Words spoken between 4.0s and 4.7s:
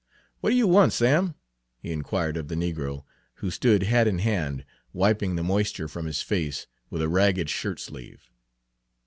in hand,